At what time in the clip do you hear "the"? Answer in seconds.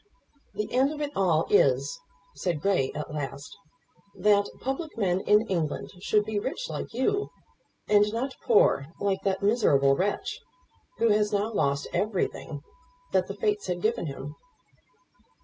0.55-0.73, 13.27-13.35